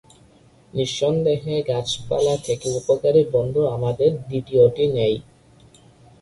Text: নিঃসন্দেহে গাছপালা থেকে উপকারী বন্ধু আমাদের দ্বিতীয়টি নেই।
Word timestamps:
নিঃসন্দেহে 0.73 1.55
গাছপালা 1.69 2.35
থেকে 2.45 2.67
উপকারী 2.79 3.21
বন্ধু 3.33 3.61
আমাদের 3.75 4.11
দ্বিতীয়টি 4.21 4.85
নেই। 4.97 5.15